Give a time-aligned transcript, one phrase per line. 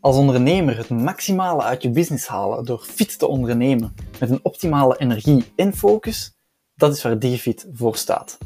[0.00, 4.98] Als ondernemer het maximale uit je business halen door fit te ondernemen met een optimale
[4.98, 6.34] energie en focus,
[6.74, 8.38] dat is waar DigiFit voor staat.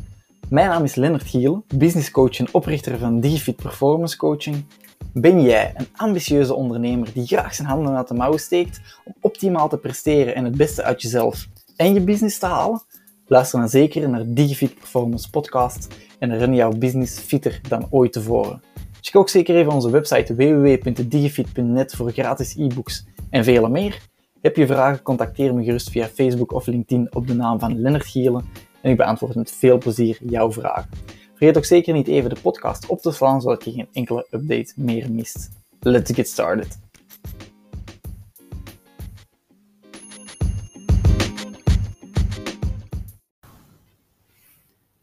[0.49, 4.65] Mijn naam is Lennart Gielen, business coach en oprichter van DigiFit Performance Coaching.
[5.13, 9.69] Ben jij een ambitieuze ondernemer die graag zijn handen uit de mouwen steekt om optimaal
[9.69, 12.83] te presteren en het beste uit jezelf en je business te halen?
[13.27, 15.87] Luister dan zeker naar DigiFit Performance Podcast
[16.19, 18.63] en run jouw business fitter dan ooit tevoren.
[19.05, 24.01] Check ook zeker even onze website www.digifit.net voor gratis e-books en vele meer.
[24.41, 28.07] Heb je vragen, contacteer me gerust via Facebook of LinkedIn op de naam van Lennart
[28.07, 28.45] Gielen
[28.81, 30.91] en ik beantwoord met veel plezier jouw vragen.
[31.35, 34.73] Vergeet ook zeker niet even de podcast op te slaan, zodat je geen enkele update
[34.77, 35.49] meer mist.
[35.81, 36.79] Let's get started.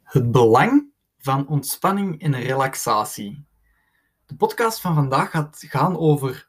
[0.03, 3.47] Het belang van ontspanning en relaxatie.
[4.30, 6.47] De podcast van vandaag gaat gaan over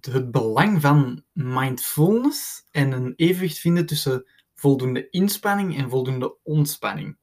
[0.00, 7.18] het belang van mindfulness en een evenwicht vinden tussen voldoende inspanning en voldoende ontspanning.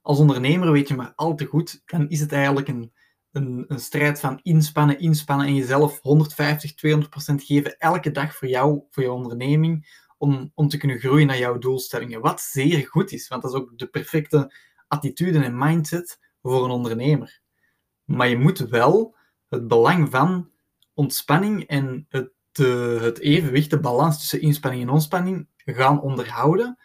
[0.00, 2.92] Als ondernemer weet je maar al te goed, dan is het eigenlijk een,
[3.32, 8.82] een, een strijd van inspannen, inspannen en jezelf 150, 200% geven elke dag voor jou,
[8.90, 12.20] voor je onderneming, om, om te kunnen groeien naar jouw doelstellingen.
[12.20, 14.54] Wat zeer goed is, want dat is ook de perfecte
[14.88, 17.41] attitude en mindset voor een ondernemer.
[18.04, 19.14] Maar je moet wel
[19.48, 20.50] het belang van
[20.94, 26.78] ontspanning en het, uh, het evenwicht, de balans tussen inspanning en ontspanning gaan onderhouden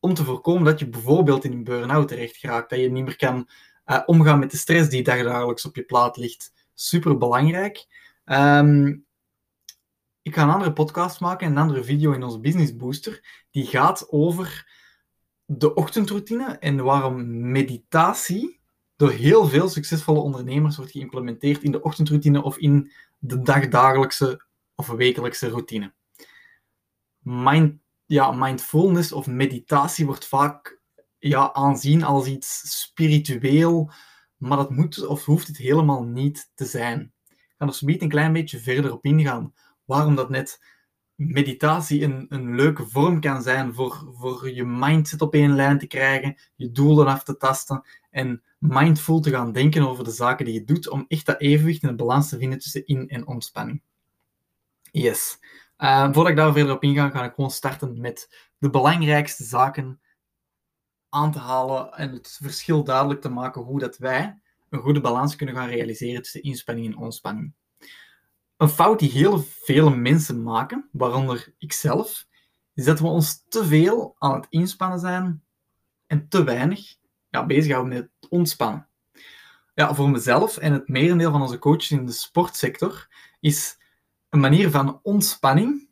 [0.00, 3.16] om te voorkomen dat je bijvoorbeeld in een burn-out terecht geraakt, dat je niet meer
[3.16, 3.48] kan
[3.86, 6.52] uh, omgaan met de stress die dagelijks op je plaat ligt.
[6.74, 7.86] Super belangrijk.
[8.24, 9.04] Um,
[10.22, 14.06] ik ga een andere podcast maken, een andere video in onze Business Booster, die gaat
[14.10, 14.68] over
[15.44, 18.59] de ochtendroutine en waarom meditatie
[19.00, 24.86] door heel veel succesvolle ondernemers wordt geïmplementeerd in de ochtendroutine of in de dagdagelijkse of
[24.86, 25.92] wekelijkse routine.
[27.18, 30.80] Mind, ja, mindfulness of meditatie wordt vaak
[31.18, 33.90] ja, aanzien als iets spiritueel,
[34.36, 37.12] maar dat moet of hoeft het helemaal niet te zijn.
[37.28, 39.54] Ik ga er zometeen een klein beetje verder op ingaan.
[39.84, 40.60] Waarom dat net
[41.20, 45.86] meditatie een, een leuke vorm kan zijn voor, voor je mindset op één lijn te
[45.86, 50.54] krijgen, je doelen af te tasten en mindful te gaan denken over de zaken die
[50.54, 53.82] je doet, om echt dat evenwicht en de balans te vinden tussen in- en ontspanning.
[54.90, 55.38] Yes.
[55.78, 60.00] Uh, voordat ik daar verder op inga, ga ik gewoon starten met de belangrijkste zaken
[61.08, 65.36] aan te halen en het verschil duidelijk te maken hoe dat wij een goede balans
[65.36, 67.52] kunnen gaan realiseren tussen inspanning en ontspanning.
[68.60, 72.26] Een fout die heel veel mensen maken, waaronder ikzelf,
[72.74, 75.42] is dat we ons te veel aan het inspannen zijn
[76.06, 76.96] en te weinig
[77.28, 78.88] ja, bezighouden met ontspannen.
[79.74, 83.08] Ja, voor mezelf en het merendeel van onze coaches in de sportsector
[83.40, 83.78] is
[84.28, 85.88] een manier van ontspanning,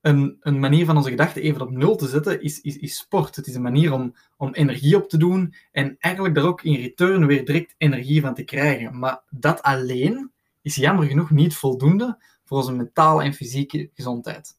[0.00, 3.36] een, een manier van onze gedachten even op nul te zetten, is, is, is sport.
[3.36, 6.80] Het is een manier om, om energie op te doen en eigenlijk daar ook in
[6.80, 8.98] return weer direct energie van te krijgen.
[8.98, 10.32] Maar dat alleen
[10.68, 14.56] is jammer genoeg niet voldoende voor onze mentale en fysieke gezondheid.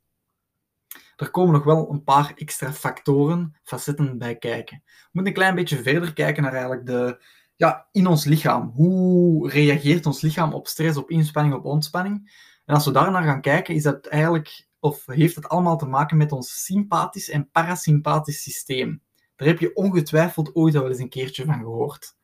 [1.15, 4.81] Er komen nog wel een paar extra factoren, facetten bij kijken.
[4.85, 7.23] We moeten een klein beetje verder kijken naar eigenlijk de,
[7.55, 8.71] ja, in ons lichaam.
[8.75, 12.47] Hoe reageert ons lichaam op stress, op inspanning, op ontspanning?
[12.65, 15.85] En als we daar naar gaan kijken, is dat eigenlijk, of heeft het allemaal te
[15.85, 19.01] maken met ons sympathisch en parasympathisch systeem.
[19.35, 22.17] Daar heb je ongetwijfeld ooit al eens een keertje van gehoord.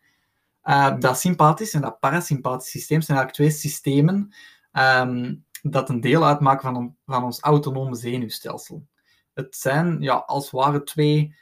[0.65, 4.33] Uh, dat sympathisch en dat parasympathisch systeem zijn eigenlijk twee systemen
[4.71, 8.87] um, dat een deel uitmaken van, van ons autonome zenuwstelsel.
[9.33, 11.35] Het zijn ja, als het ware twee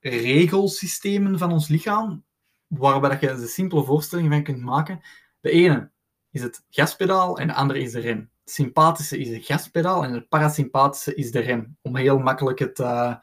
[0.00, 2.24] regelsystemen van ons lichaam,
[2.66, 5.00] waarbij dat je een simpele voorstelling van kunt maken.
[5.40, 5.90] De ene
[6.30, 8.30] is het gaspedaal en de andere is de rem.
[8.44, 11.76] Het sympathische is het gaspedaal en het parasympathische is de rem.
[11.82, 13.14] Om heel makkelijk het, uh,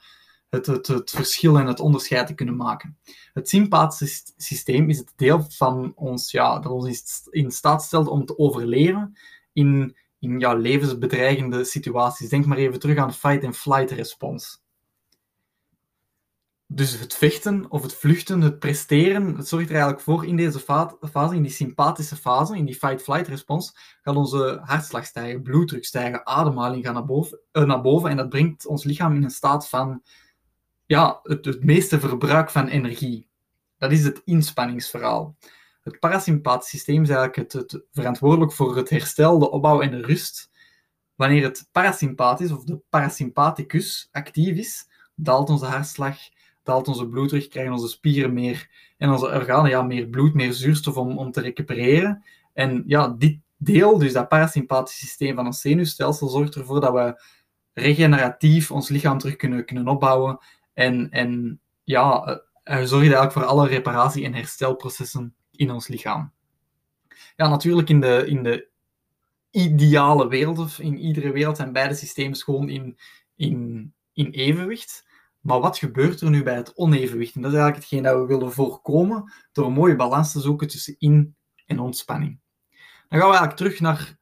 [0.51, 2.97] het, het, het verschil en het onderscheid te kunnen maken.
[3.33, 8.25] Het sympathische systeem is het deel van ons ja, dat ons in staat stelt om
[8.25, 9.17] te overleven
[9.53, 12.29] in, in ja, levensbedreigende situaties.
[12.29, 14.61] Denk maar even terug aan fight-and-flight respons.
[16.67, 20.59] Dus het vechten of het vluchten, het presteren, het zorgt er eigenlijk voor in deze
[21.11, 26.25] fase, in die sympathische fase, in die fight-flight respons, gaat onze hartslag stijgen, bloeddruk stijgen,
[26.25, 29.69] ademhaling gaat naar boven, uh, naar boven en dat brengt ons lichaam in een staat
[29.69, 30.01] van
[30.91, 33.27] ja, het, het meeste verbruik van energie.
[33.77, 35.35] Dat is het inspanningsverhaal.
[35.81, 40.01] Het parasympathisch systeem is eigenlijk het, het, verantwoordelijk voor het herstel, de opbouw en de
[40.01, 40.51] rust.
[41.15, 46.17] Wanneer het parasympathisch of de parasympathicus actief is, daalt onze hartslag,
[46.63, 50.97] daalt onze bloeddruk, krijgen onze spieren meer en onze organen ja, meer bloed, meer zuurstof
[50.97, 52.23] om, om te recupereren.
[52.53, 57.23] En ja, dit, deel, dus dat parasympathische systeem van ons zenuwstelsel, zorgt ervoor dat we
[57.73, 60.39] regeneratief ons lichaam terug kunnen, kunnen opbouwen.
[60.73, 62.27] En, en ja,
[62.63, 66.33] uh, zorgt eigenlijk voor alle reparatie- en herstelprocessen in ons lichaam.
[67.35, 68.69] Ja, natuurlijk in de, in de
[69.51, 72.97] ideale wereld, of in iedere wereld, zijn beide systemen gewoon in,
[73.35, 75.09] in, in evenwicht.
[75.39, 77.35] Maar wat gebeurt er nu bij het onevenwicht?
[77.35, 80.67] En dat is eigenlijk hetgeen dat we willen voorkomen door een mooie balans te zoeken
[80.67, 81.35] tussen in-
[81.65, 82.39] en ontspanning.
[83.09, 84.17] Dan gaan we eigenlijk terug naar,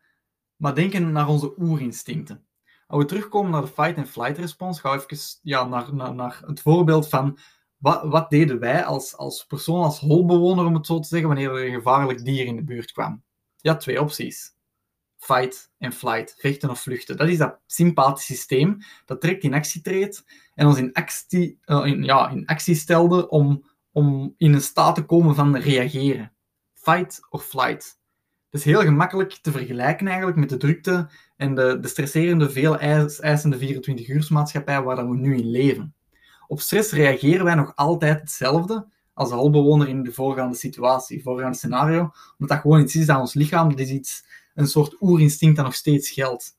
[0.56, 2.48] maar denken naar onze oerinstincten.
[2.90, 6.62] Als we terugkomen naar de fight-and-flight respons, gaan we even ja, naar, naar, naar het
[6.62, 7.38] voorbeeld van
[7.78, 11.50] wat, wat deden wij als, als persoon, als holbewoner, om het zo te zeggen, wanneer
[11.50, 13.24] er een gevaarlijk dier in de buurt kwam.
[13.56, 14.56] Ja, twee opties.
[15.18, 17.18] Fight en flight, vechten of vluchten.
[17.18, 21.86] Dat is dat sympathisch systeem dat direct in actie treedt en ons in actie, uh,
[21.86, 26.34] in, ja, in actie stelde om, om in een staat te komen van reageren.
[26.74, 27.99] Fight of flight.
[28.50, 32.80] Het is heel gemakkelijk te vergelijken eigenlijk met de drukte en de, de stresserende, veel
[32.80, 35.94] eisende 24-uursmaatschappij waar we nu in leven.
[36.48, 42.00] Op stress reageren wij nog altijd hetzelfde als de in de voorgaande situatie, voorgaande scenario,
[42.00, 44.26] omdat dat gewoon iets is aan ons lichaam, dat is iets,
[44.56, 46.58] een soort oerinstinct dat nog steeds geldt.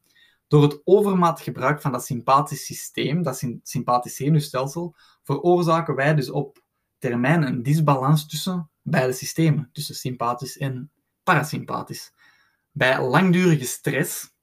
[0.48, 6.62] Door het overmatig gebruik van dat sympathisch systeem, dat sympathisch zenuwstelsel, veroorzaken wij dus op
[6.98, 10.90] termijn een disbalans tussen beide systemen, tussen sympathisch en
[11.22, 12.12] parasympathisch.
[12.70, 14.34] Bij langdurige stress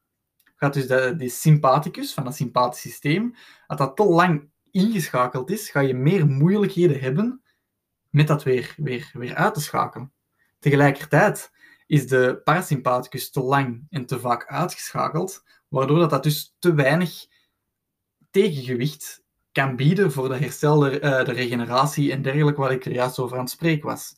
[0.55, 3.35] gaat dus de, sympathicus van dat sympathisch systeem,
[3.67, 7.41] dat dat te lang ingeschakeld is, ga je meer moeilijkheden hebben
[8.09, 10.11] met dat weer, weer, weer uit te schakelen.
[10.59, 11.51] Tegelijkertijd
[11.87, 17.25] is de parasympathicus te lang en te vaak uitgeschakeld, waardoor dat, dat dus te weinig
[18.31, 22.91] tegengewicht kan bieden voor de herstel, de, uh, de regeneratie en dergelijke, waar ik er
[22.91, 24.15] juist over aan het spreken was.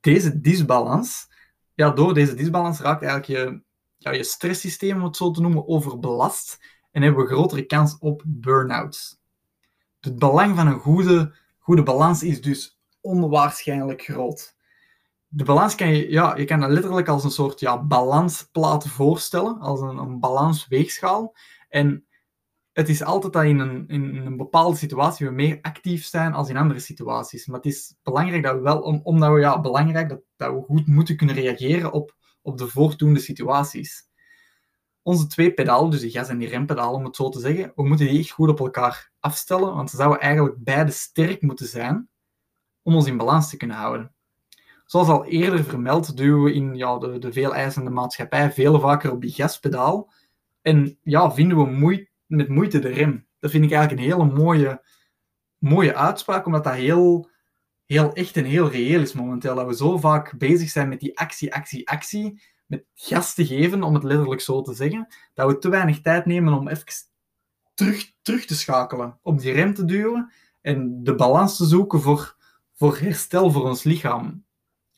[0.00, 1.28] Deze disbalans,
[1.76, 3.62] ja, door deze disbalans raakt eigenlijk je,
[3.96, 6.58] ja, je stresssysteem, om het zo te noemen, overbelast
[6.90, 9.20] en hebben we grotere kans op burn-outs.
[10.00, 14.54] Het belang van een goede, goede balans is dus onwaarschijnlijk groot.
[15.28, 19.60] De balans kan je, ja, je kan dat letterlijk als een soort ja, balansplaat voorstellen,
[19.60, 21.34] als een, een balansweegschaal.
[21.68, 22.06] En
[22.76, 26.48] het is altijd dat in een, in een bepaalde situatie we meer actief zijn als
[26.48, 27.46] in andere situaties.
[27.46, 30.60] Maar het is belangrijk dat we wel, om, omdat we ja, belangrijk dat, dat we
[30.60, 34.08] goed moeten kunnen reageren op, op de voortdoende situaties.
[35.02, 37.86] Onze twee pedalen, dus de gas- en die rempedalen om het zo te zeggen, we
[37.86, 42.08] moeten die echt goed op elkaar afstellen, want ze zouden eigenlijk beide sterk moeten zijn
[42.82, 44.14] om ons in balans te kunnen houden.
[44.84, 49.12] Zoals al eerder vermeld, duwen we in ja, de, de veel eisende maatschappij veel vaker
[49.12, 50.12] op die gaspedaal
[50.62, 53.26] en ja, vinden we moeite met moeite de rem.
[53.38, 54.82] Dat vind ik eigenlijk een hele mooie,
[55.58, 57.30] mooie uitspraak, omdat dat heel,
[57.86, 59.54] heel echt en heel reëel is momenteel.
[59.54, 63.82] Dat we zo vaak bezig zijn met die actie, actie, actie, met gas te geven,
[63.82, 66.84] om het letterlijk zo te zeggen, dat we te weinig tijd nemen om even
[67.74, 72.36] terug, terug te schakelen, om die rem te duwen en de balans te zoeken voor,
[72.74, 74.44] voor herstel voor ons lichaam.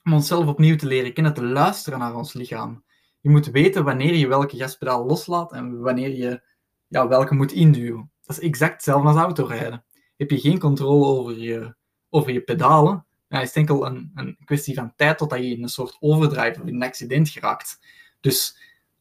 [0.05, 2.85] Om onszelf opnieuw te leren kennen, te luisteren naar ons lichaam.
[3.21, 6.43] Je moet weten wanneer je welke gaspedaal loslaat en wanneer je
[6.89, 8.11] ja, welke moet induwen.
[8.25, 9.85] Dat is exact hetzelfde als autorijden.
[10.17, 11.75] Heb je geen controle over je,
[12.11, 15.63] over je pedalen, dan is het enkel een, een kwestie van tijd totdat je in
[15.63, 17.81] een soort overdrive of in een accident geraakt.
[18.21, 18.59] Dus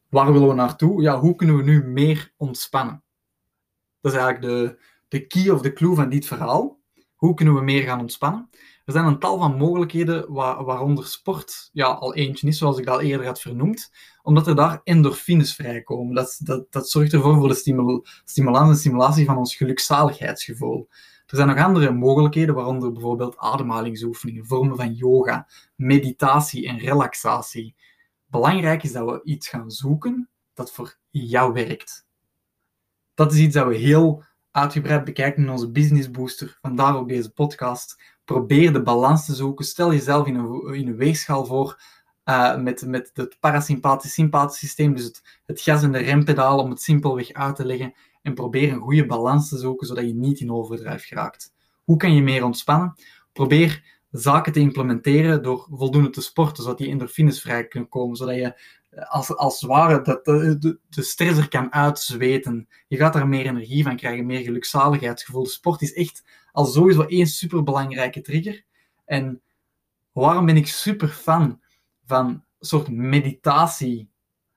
[0.08, 1.02] waar willen we naartoe?
[1.02, 3.02] Ja, hoe kunnen we nu meer ontspannen?
[4.00, 6.80] Dat is eigenlijk de, de key of de clue van dit verhaal.
[7.14, 8.50] Hoe kunnen we meer gaan ontspannen?
[8.88, 12.86] Er zijn een tal van mogelijkheden, waar, waaronder sport ja, al eentje is, zoals ik
[12.86, 13.92] al eerder had vernoemd,
[14.22, 16.14] omdat er daar endorfines vrijkomen.
[16.14, 20.88] Dat, dat, dat zorgt ervoor voor de stimul stimulans stimulatie van ons gelukzaligheidsgevoel.
[21.26, 27.74] Er zijn nog andere mogelijkheden, waaronder bijvoorbeeld ademhalingsoefeningen, vormen van yoga, meditatie en relaxatie.
[28.26, 32.06] Belangrijk is dat we iets gaan zoeken dat voor jou werkt.
[33.14, 37.30] Dat is iets dat we heel uitgebreid bekijken in onze Business Booster, vandaar ook deze
[37.30, 38.16] podcast.
[38.28, 39.64] Probeer de balans te zoeken.
[39.64, 41.82] Stel jezelf in een, in een weegschaal voor
[42.24, 46.70] uh, met, met het parasympathisch sympathisch systeem, dus het, het gas- en de rempedaal, om
[46.70, 47.94] het simpelweg uit te leggen.
[48.22, 51.52] En probeer een goede balans te zoeken, zodat je niet in overdrijf geraakt.
[51.84, 52.94] Hoe kan je meer ontspannen?
[53.32, 58.34] Probeer zaken te implementeren door voldoende te sporten, zodat die endorfines vrij kunnen komen, zodat
[58.34, 58.60] je
[59.08, 62.68] als, als het ware dat de, de, de stress er kan uitzweten.
[62.88, 65.42] Je gaat er meer energie van krijgen, meer gelukzaligheidsgevoel.
[65.42, 66.24] De sport is echt
[66.58, 68.64] al sowieso één superbelangrijke trigger.
[69.04, 69.42] En
[70.12, 71.60] waarom ben ik super fan
[72.04, 74.10] van soort meditatie?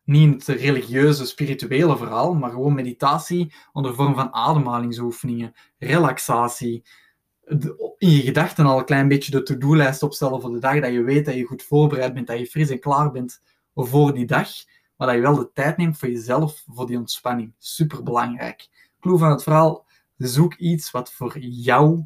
[0.03, 6.83] Niet het religieuze, spirituele verhaal, maar gewoon meditatie onder vorm van ademhalingsoefeningen, relaxatie.
[7.97, 11.03] In je gedachten al een klein beetje de to-do-lijst opstellen voor de dag, dat je
[11.03, 13.41] weet dat je goed voorbereid bent, dat je fris en klaar bent
[13.73, 14.49] voor die dag.
[14.97, 17.53] maar dat je wel de tijd neemt voor jezelf, voor die ontspanning.
[17.57, 18.67] Super belangrijk.
[18.99, 19.85] Clue van het verhaal:
[20.27, 22.05] zoek iets wat voor jou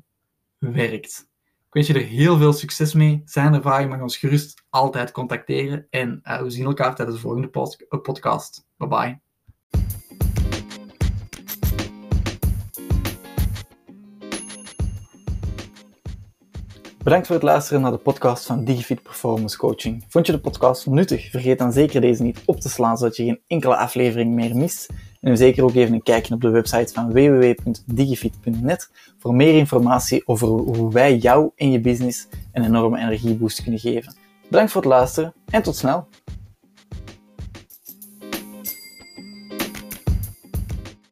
[0.57, 1.29] werkt.
[1.45, 3.21] Ik wens je er heel veel succes mee.
[3.25, 5.87] Zijn er vragen, mag ons gerust altijd contacteren.
[5.89, 7.49] En uh, we zien elkaar tijdens de volgende
[8.01, 8.65] podcast.
[8.77, 9.19] Bye bye.
[17.05, 20.03] Bedankt voor het luisteren naar de podcast van DigiFit Performance Coaching.
[20.07, 21.29] Vond je de podcast nuttig?
[21.29, 24.89] Vergeet dan zeker deze niet op te slaan, zodat je geen enkele aflevering meer mist.
[25.21, 30.47] En zeker ook even een kijkje op de website van www.digifit.net voor meer informatie over
[30.47, 34.15] hoe wij jou en je business een enorme energieboost kunnen geven.
[34.49, 36.07] Bedankt voor het luisteren en tot snel!